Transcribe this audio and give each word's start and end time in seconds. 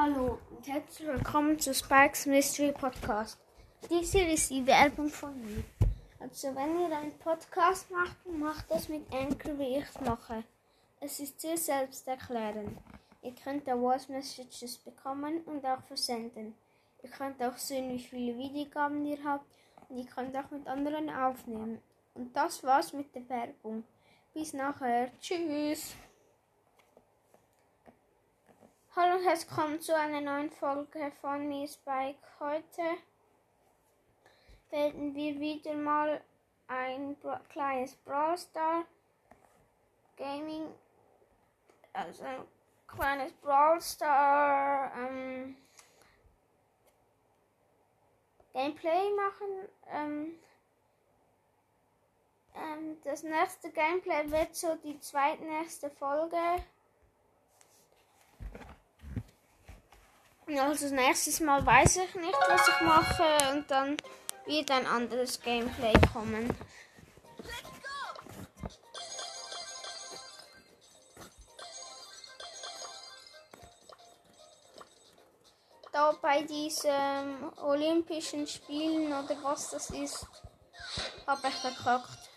Hallo 0.00 0.38
und 0.50 0.68
herzlich 0.68 1.08
willkommen 1.08 1.58
zu 1.58 1.74
Spikes 1.74 2.26
Mystery 2.26 2.70
Podcast. 2.70 3.36
Dies 3.90 4.12
hier 4.12 4.28
ist 4.28 4.48
die 4.48 4.64
Werbung 4.64 5.08
von 5.08 5.34
mir. 5.44 5.64
Also 6.20 6.54
wenn 6.54 6.78
ihr 6.78 6.96
einen 6.96 7.18
Podcast 7.18 7.90
macht, 7.90 8.16
macht 8.26 8.70
das 8.70 8.88
mit 8.88 9.12
Anchor, 9.12 9.58
wie 9.58 9.78
ich 9.78 9.84
es 9.84 10.00
mache. 10.00 10.44
Es 11.00 11.18
ist 11.18 11.40
sehr 11.40 11.56
selbsterklärend. 11.56 12.78
Ihr 13.22 13.34
könnt 13.42 13.66
da 13.66 13.76
Voice 13.76 14.08
Messages 14.08 14.78
bekommen 14.78 15.40
und 15.46 15.66
auch 15.66 15.82
versenden. 15.82 16.54
Ihr 17.02 17.10
könnt 17.10 17.42
auch 17.42 17.56
sehen, 17.56 17.90
wie 17.90 17.98
viele 17.98 18.38
Wiedergaben 18.38 19.04
ihr 19.04 19.18
habt 19.24 19.46
und 19.88 19.98
ihr 19.98 20.06
könnt 20.06 20.36
auch 20.36 20.48
mit 20.52 20.68
anderen 20.68 21.10
aufnehmen. 21.10 21.82
Und 22.14 22.36
das 22.36 22.62
war's 22.62 22.92
mit 22.92 23.12
der 23.16 23.28
Werbung. 23.28 23.82
Bis 24.32 24.52
nachher. 24.52 25.10
Tschüss. 25.20 25.96
Hallo 29.00 29.14
und 29.14 29.24
herzlich 29.24 29.48
willkommen 29.48 29.80
zu 29.80 29.96
einer 29.96 30.20
neuen 30.20 30.50
Folge 30.50 31.12
von 31.20 31.46
mir 31.46 31.68
Spike. 31.68 32.18
Heute 32.40 32.82
werden 34.70 35.14
wir 35.14 35.38
wieder 35.38 35.72
mal 35.74 36.20
ein 36.66 37.14
Bra 37.20 37.40
kleines 37.48 37.94
Brawl 37.94 38.36
Star 38.36 38.84
Gaming, 40.16 40.74
also 41.92 42.24
ein 42.24 42.44
kleines 42.88 43.32
Brawl 43.34 43.80
Star 43.80 44.90
ähm, 44.96 45.56
Gameplay 48.52 49.14
machen. 49.14 49.68
Ähm, 49.92 50.38
ähm, 52.56 53.00
das 53.04 53.22
nächste 53.22 53.70
Gameplay 53.70 54.28
wird 54.28 54.56
so 54.56 54.74
die 54.74 54.98
zweitnächste 54.98 55.88
Folge. 55.88 56.64
Also 60.56 60.86
das 60.86 60.92
nächste 60.92 61.44
Mal 61.44 61.64
weiß 61.64 61.96
ich 61.96 62.14
nicht, 62.14 62.38
was 62.48 62.68
ich 62.68 62.80
mache 62.80 63.52
und 63.52 63.70
dann 63.70 63.98
wird 64.46 64.70
ein 64.70 64.86
anderes 64.86 65.38
Gameplay 65.42 65.92
kommen. 66.10 66.48
Da 75.92 76.12
bei 76.22 76.42
diesen 76.42 77.52
Olympischen 77.62 78.46
Spielen 78.46 79.08
oder 79.08 79.36
was 79.42 79.70
das 79.70 79.90
ist, 79.90 80.26
habe 81.26 81.48
ich 81.48 81.54
verkackt. 81.56 82.08
Ähm, 82.08 82.27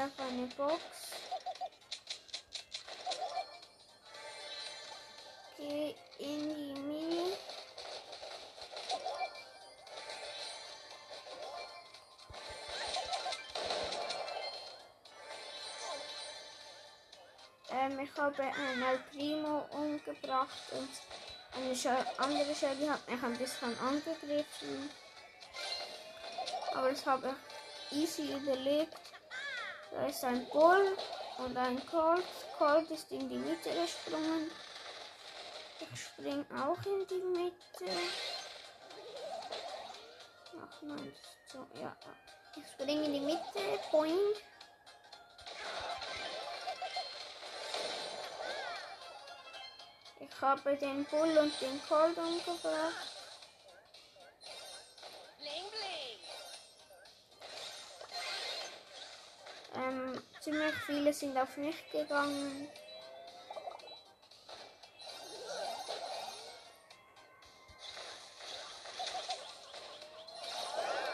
Gehe 0.00 0.06
auf 0.06 0.12
eine 0.18 0.46
Box. 0.56 0.82
Gehe 5.58 5.94
in 6.18 6.48
die 6.48 6.80
Mini. 6.80 7.32
Ähm, 17.70 18.00
ich 18.00 18.16
habe 18.16 18.42
einen 18.42 18.82
El 18.82 18.98
Primo 19.10 19.66
umgebracht 19.70 20.48
und 20.72 20.88
eine 21.52 22.06
andere 22.16 22.54
Shelly 22.54 22.86
hat 22.86 23.06
mich 23.06 23.22
ein 23.22 23.36
bisschen 23.36 23.78
angegriffen. 23.80 24.90
Aber 26.72 26.90
das 26.90 27.04
habe 27.04 27.36
ich 27.90 27.98
easy 27.98 28.32
überlebt. 28.32 29.09
Da 29.90 30.06
ist 30.06 30.24
ein 30.24 30.48
Bull 30.50 30.96
und 31.38 31.56
ein 31.56 31.84
Colt. 31.86 32.24
Colt 32.56 32.90
ist 32.90 33.10
in 33.10 33.28
die 33.28 33.38
Mitte 33.38 33.70
gesprungen. 33.70 34.50
Ich 35.80 36.00
spring 36.00 36.44
auch 36.54 36.78
in 36.86 37.06
die 37.08 37.22
Mitte. 37.22 37.98
Ach 40.62 40.82
nein, 40.82 41.12
so, 41.46 41.66
ja. 41.80 41.96
Ich 42.56 42.66
springe 42.72 43.04
in 43.04 43.12
die 43.14 43.20
Mitte. 43.20 43.80
Boing. 43.90 44.18
Ich 50.20 50.40
habe 50.40 50.76
den 50.76 51.04
Bull 51.06 51.38
und 51.38 51.60
den 51.60 51.80
Colt 51.88 52.16
umgebracht. 52.16 53.19
Ziemlich 60.50 60.74
viele 60.86 61.12
sind 61.12 61.36
auf 61.36 61.56
mich 61.56 61.76
gegangen. 61.92 62.68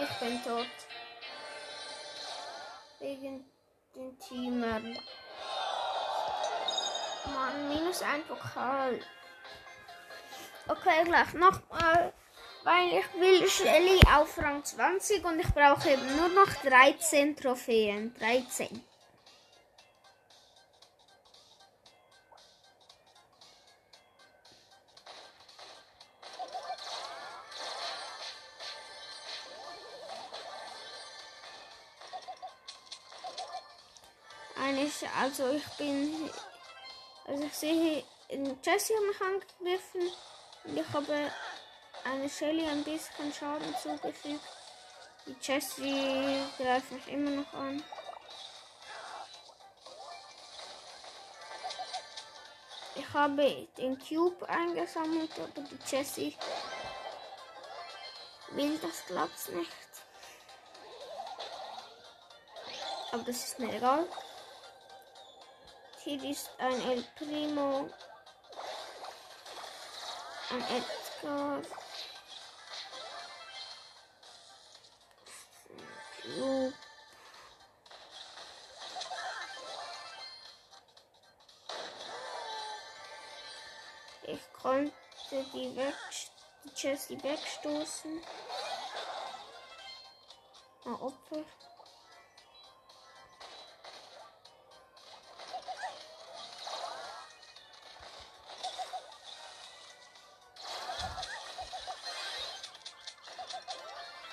Ich 0.00 0.18
bin 0.20 0.42
tot. 0.42 0.66
Wegen 3.00 3.44
den 3.94 4.18
Teamern. 4.18 4.98
Mann, 7.34 7.68
minus 7.68 8.02
ein 8.02 8.22
Pokal. 8.24 9.00
Okay, 10.68 11.04
gleich 11.04 11.34
nochmal. 11.34 12.12
Weil 12.64 12.98
ich 12.98 13.20
will 13.20 13.48
Shelly 13.48 14.00
auf 14.14 14.38
Rang 14.38 14.64
20 14.64 15.24
und 15.24 15.40
ich 15.40 15.54
brauche 15.54 15.90
eben 15.90 16.16
nur 16.16 16.28
noch 16.28 16.52
13 16.62 17.36
Trophäen. 17.36 18.14
13. 18.18 18.87
Eigentlich, 34.68 35.08
also 35.18 35.50
ich 35.52 35.66
bin, 35.78 36.30
also 37.26 37.42
ich 37.42 37.54
sehe, 37.54 38.04
Jessie 38.28 38.94
hat 38.94 39.02
mich 39.06 39.20
angegriffen 39.22 40.12
und 40.64 40.76
ich 40.76 40.92
habe 40.92 41.32
eine 42.04 42.28
Shelly 42.28 42.66
ein 42.66 42.84
bisschen 42.84 43.32
Schaden 43.32 43.74
zugefügt. 43.82 44.44
Die 45.24 45.36
Jessie 45.40 46.42
greift 46.58 46.92
mich 46.92 47.08
immer 47.08 47.30
noch 47.30 47.52
an. 47.54 47.82
Ich 52.94 53.14
habe 53.14 53.68
den 53.78 53.98
Cube 53.98 54.46
eingesammelt, 54.50 55.30
aber 55.38 55.62
die 55.62 55.78
Jessie 55.86 56.36
will 58.50 58.78
das 58.80 59.06
glaubt's 59.06 59.48
nicht. 59.48 59.72
Aber 63.12 63.22
das 63.22 63.44
ist 63.44 63.58
mir 63.58 63.74
egal. 63.74 64.06
Hier 66.08 66.30
ist 66.30 66.48
ein 66.56 66.80
El 66.88 67.04
Primo. 67.16 67.90
Ein 70.48 70.62
Edgar. 70.62 71.60
Ich 84.22 84.52
konnte 84.54 84.92
die, 85.52 85.76
weg, 85.76 85.94
die 86.64 86.70
Jessie 86.74 87.22
wegstoßen. 87.22 88.22
Ein 90.86 90.94
Opfer. 90.94 91.44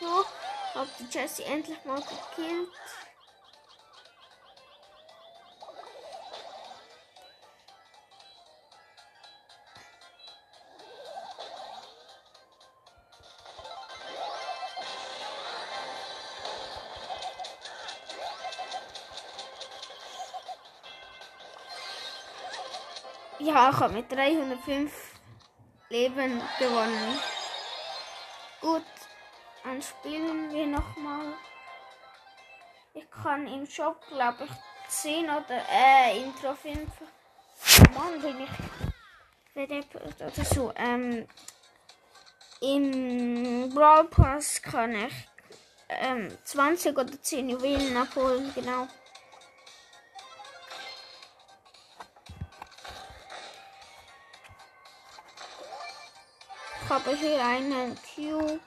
So, 0.00 0.24
hab 0.74 0.86
die 0.98 1.06
Jessie 1.10 1.42
endlich 1.42 1.84
mal 1.84 2.00
gekillt. 2.00 2.68
Ja, 23.40 23.70
ich 23.70 23.76
habe 23.76 23.94
mit 23.94 24.12
305 24.12 24.92
Leben 25.88 26.42
gewonnen. 26.58 27.20
Gut 28.60 28.97
dann 29.68 29.82
spielen 29.82 30.50
wir 30.50 30.66
nochmal. 30.66 31.34
Ich 32.94 33.04
kann 33.10 33.46
im 33.46 33.66
Shop, 33.66 34.00
glaube 34.08 34.44
ich, 34.44 34.50
10 34.88 35.24
oder 35.24 35.62
äh, 35.70 36.22
in 36.22 36.34
Trophäen. 36.36 36.90
Mann, 37.94 38.20
bin 38.22 38.40
ich 38.40 39.52
verdeppert 39.52 40.22
oder 40.22 40.44
so. 40.44 40.72
Ähm, 40.74 41.28
Im 42.60 43.74
Brawl 43.74 44.04
Pass 44.04 44.62
kann 44.62 44.94
ich 44.94 45.28
ähm, 45.90 46.36
20 46.44 46.96
oder 46.96 47.22
10 47.22 47.50
Juwelen 47.50 47.96
abholen, 47.96 48.50
genau. 48.54 48.88
Ich 56.82 56.90
habe 56.90 57.14
hier 57.16 57.44
einen 57.44 57.98
Cube. 58.14 58.60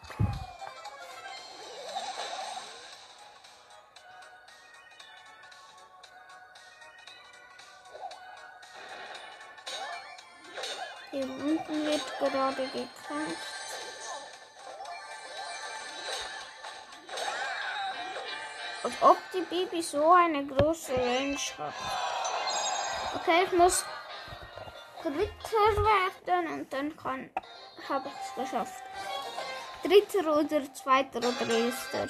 Wird 11.71 12.19
gerade 12.19 12.63
gekämpft. 12.67 13.37
Als 18.83 18.93
ob 18.99 19.17
die 19.33 19.41
Bibi 19.41 19.81
so 19.81 20.11
eine 20.11 20.45
große 20.45 20.91
Range 20.93 21.37
hat. 21.57 21.73
Okay, 23.15 23.43
ich 23.45 23.51
muss 23.53 23.85
Dritter 25.01 25.83
werden 25.83 26.53
und 26.53 26.73
dann 26.73 26.97
kann 26.97 27.29
habe 27.87 28.09
ich 28.09 28.13
es 28.13 28.51
geschafft. 28.51 28.83
Dritter 29.83 30.37
oder 30.37 30.73
zweiter 30.73 31.19
oder 31.19 31.57
erster. 31.57 32.07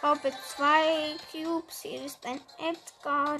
Ich 0.00 0.02
habe 0.04 0.30
zwei 0.46 1.16
Cubes. 1.32 1.82
Hier 1.82 2.04
ist 2.04 2.24
ein 2.24 2.40
Edgar. 2.58 3.38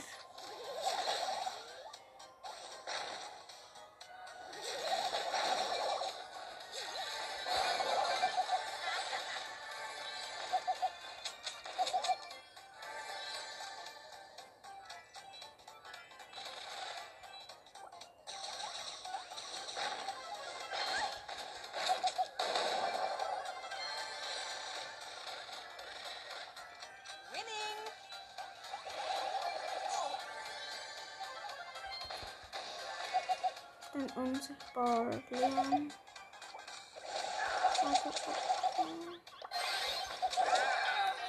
Ein 33.98 34.10
unsichtbarer 34.10 35.10
Leon. 35.30 35.92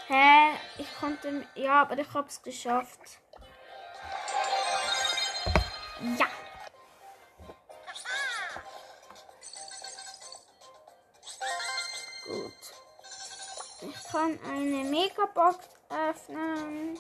Hä? 0.08 0.52
Ich 0.78 1.00
konnte. 1.00 1.48
Ja, 1.56 1.82
aber 1.82 1.98
ich 1.98 2.14
hab's 2.14 2.40
geschafft. 2.44 3.00
Ja. 6.20 6.28
Gut. 12.28 12.54
Ich 13.82 14.12
kann 14.12 14.40
eine 14.46 14.84
Megabox 14.84 15.68
öffnen. 15.90 17.00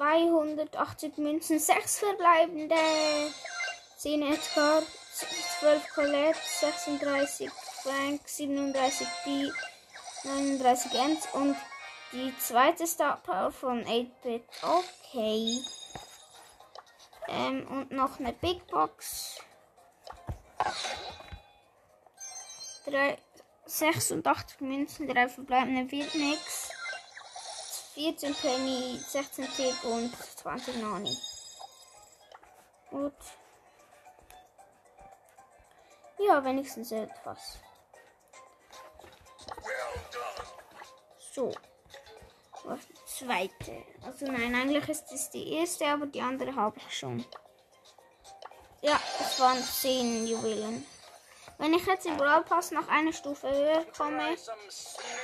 Zweihundertachtzig 0.00 1.18
Münzen, 1.18 1.58
sechs 1.58 1.98
verbleibende, 1.98 2.74
zehn 3.98 4.22
Edgar, 4.22 4.82
zwölf 5.58 5.86
Colette, 5.94 6.38
36 6.42 7.50
Frank, 7.82 8.22
37 8.24 9.06
B, 9.26 9.50
39 10.24 10.94
Ends 10.94 11.28
und 11.34 11.54
die 12.12 12.32
zweite 12.38 12.86
Star 12.86 13.18
Power 13.18 13.52
von 13.52 13.84
8-Bit. 13.84 14.42
Okay. 14.62 15.60
Ähm, 17.28 17.68
und 17.68 17.90
noch 17.90 18.18
eine 18.18 18.32
Big 18.32 18.66
Box. 18.68 19.38
Drei, 22.86 23.18
86 23.66 24.62
Münzen, 24.62 25.08
drei 25.08 25.28
verbleibende 25.28 25.92
Wildmix. 25.92 26.69
14 28.00 28.34
Penny, 28.34 28.98
16 28.98 29.46
Tick 29.52 29.84
und 29.84 30.10
20 30.16 30.76
Nani. 30.76 31.14
Gut. 32.88 33.12
Ja, 36.18 36.42
wenigstens 36.42 36.92
etwas. 36.92 37.58
So. 41.34 41.52
Was 42.64 42.80
die 42.86 43.04
zweite? 43.04 43.84
Also 44.06 44.24
nein, 44.24 44.54
eigentlich 44.54 44.88
ist 44.88 45.04
das 45.10 45.30
die 45.30 45.52
erste, 45.52 45.86
aber 45.86 46.06
die 46.06 46.22
andere 46.22 46.54
habe 46.56 46.78
ich 46.78 46.98
schon. 46.98 47.22
Ja, 48.80 48.98
es 49.20 49.38
waren 49.40 49.62
10 49.62 50.26
Juwelen. 50.26 50.86
Wenn 51.58 51.74
ich 51.74 51.84
jetzt 51.84 52.06
im 52.06 52.16
Brawl 52.16 52.42
Pass 52.44 52.70
noch 52.70 52.88
eine 52.88 53.12
Stufe 53.12 53.46
höher 53.46 53.84
komme, 53.94 54.34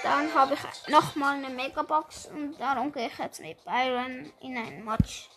dann 0.06 0.32
habe 0.34 0.54
ich 0.54 0.88
nochmal 0.88 1.34
eine 1.36 1.50
Megabox 1.50 2.26
und 2.26 2.58
darum 2.60 2.92
gehe 2.92 3.08
ich 3.08 3.18
jetzt 3.18 3.40
mit 3.40 3.62
Byron 3.64 4.32
in 4.40 4.56
ein 4.56 4.84
Match. 4.84 5.28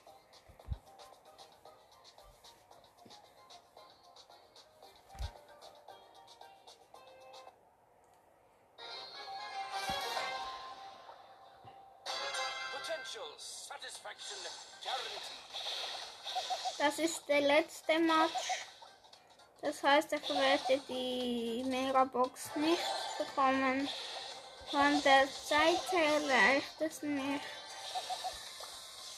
Das 16.78 17.00
ist 17.00 17.28
der 17.28 17.42
letzte 17.42 18.00
Match. 18.00 18.68
Das 19.62 19.84
heißt, 19.84 20.14
ich 20.14 20.30
werde 20.30 20.82
die 20.88 21.64
Megabox 21.66 22.56
nicht 22.56 22.80
bekommen. 23.18 23.90
Von 24.72 25.02
der 25.04 25.28
Zeit 25.48 25.92
her 25.92 26.22
reicht 26.30 26.80
es 26.80 27.02
nicht. 27.02 27.44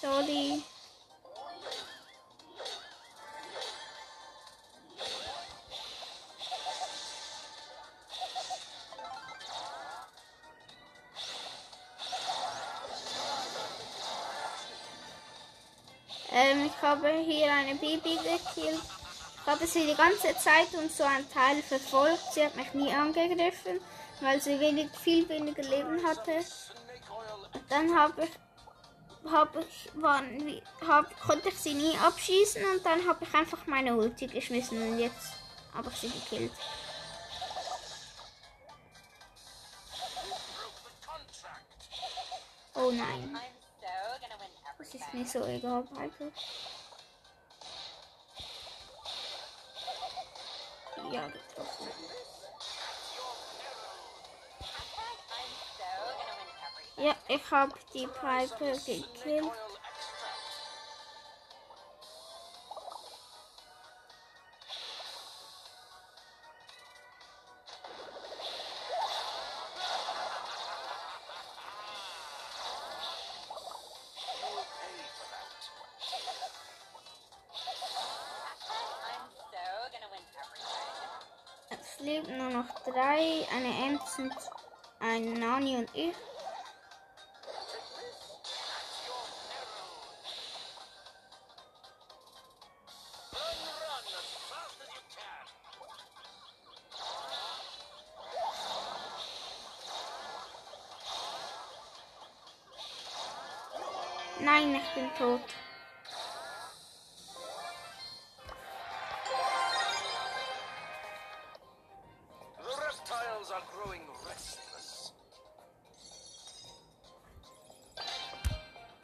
Sorry. 0.02 0.64
Ähm, 16.34 16.66
ich 16.66 16.82
habe 16.82 17.10
hier 17.10 17.52
eine 17.52 17.76
Baby 17.76 18.16
gekillt. 18.16 18.80
Ich 19.42 19.48
habe 19.48 19.68
sie 19.68 19.86
die 19.86 19.96
ganze 19.96 20.34
Zeit 20.38 20.74
und 20.82 20.90
so 20.90 21.04
ein 21.04 21.30
Teil 21.30 21.62
verfolgt. 21.62 22.34
Sie 22.34 22.46
hat 22.46 22.56
mich 22.56 22.74
nie 22.74 22.94
angegriffen, 22.94 23.82
weil 24.22 24.42
sie 24.42 24.60
wenig, 24.60 24.90
viel 24.92 25.28
weniger 25.28 25.64
Leben 25.64 26.06
hatte. 26.06 26.40
Dann 27.70 27.96
habe 27.98 28.24
ich, 28.24 29.32
habe 29.32 29.62
ich, 29.62 30.02
waren, 30.02 30.62
hab, 30.88 31.20
konnte 31.20 31.50
ich 31.50 31.58
sie 31.58 31.74
nie 31.74 31.98
abschießen 31.98 32.64
und 32.66 32.86
dann 32.86 33.06
habe 33.08 33.26
ich 33.26 33.34
einfach 33.34 33.66
meine 33.68 33.96
Ulti 33.96 34.28
geschmissen 34.28 34.82
und 34.82 35.00
jetzt 35.00 35.34
habe 35.74 35.90
ich 35.90 36.00
sie 36.00 36.10
gekillt. 36.10 36.52
Oh 42.74 42.92
nein, 42.92 43.38
das 44.78 44.94
ist 44.94 45.14
mir 45.14 45.26
so 45.26 45.46
egal 45.46 45.84
eigentlich. 45.98 46.34
Ja, 51.12 51.28
getroffen. 51.28 51.88
Ja, 57.04 57.16
ich 57.28 57.50
habe 57.50 57.74
die 57.96 58.06
Piper 58.06 58.78
gekillt. 58.86 59.10
Es 81.72 82.00
leben 82.00 82.38
nur 82.38 82.50
noch 82.50 82.70
drei, 82.84 83.48
eine 83.56 83.88
Ems 83.88 84.20
und 84.20 84.36
ein 85.00 85.34
Nani 85.34 85.78
und 85.78 85.90
ich. 85.96 86.14
Bin 104.96 105.10
tot. 105.18 105.42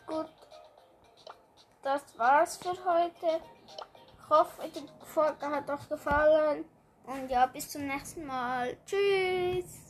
Gut, 0.06 0.29
das 1.84 2.17
war's 2.17 2.58
für 2.58 2.70
heute. 2.86 3.41
Ich 4.20 4.29
hoffe, 4.29 4.70
die 4.70 5.06
Folge 5.06 5.46
hat 5.48 5.70
euch 5.70 5.89
gefallen. 5.89 6.65
Und 7.06 7.29
ja, 7.29 7.46
bis 7.46 7.70
zum 7.70 7.88
nächsten 7.88 8.25
Mal. 8.25 8.77
Tschüss. 8.86 9.87